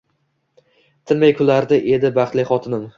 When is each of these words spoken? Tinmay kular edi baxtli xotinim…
Tinmay 1.11 1.37
kular 1.43 1.71
edi 1.79 2.15
baxtli 2.21 2.51
xotinim… 2.53 2.87